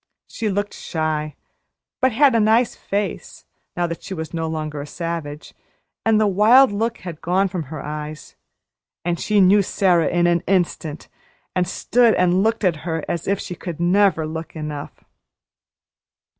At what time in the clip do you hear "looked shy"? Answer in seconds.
0.49-1.35